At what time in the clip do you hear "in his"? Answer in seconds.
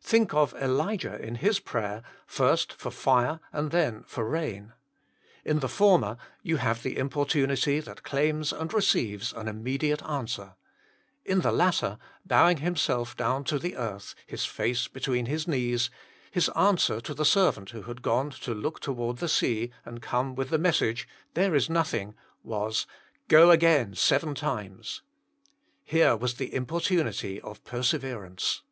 1.20-1.60